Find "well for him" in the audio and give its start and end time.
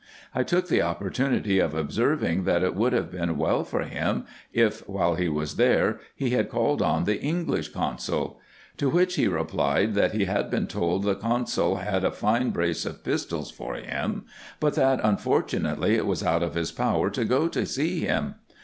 3.37-4.25